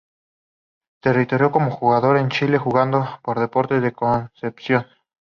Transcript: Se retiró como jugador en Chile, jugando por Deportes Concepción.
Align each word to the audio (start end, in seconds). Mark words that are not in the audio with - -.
Se 1.03 1.13
retiró 1.13 1.51
como 1.51 1.69
jugador 1.69 2.17
en 2.17 2.29
Chile, 2.29 2.57
jugando 2.57 3.05
por 3.21 3.39
Deportes 3.39 3.93
Concepción. 3.93 4.87